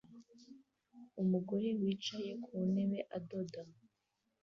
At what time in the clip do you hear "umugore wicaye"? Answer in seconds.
1.21-2.31